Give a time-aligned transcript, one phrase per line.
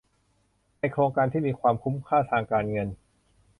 [0.79, 2.87] ในโครงการที่มีความคุ้มค่าทางการเงิน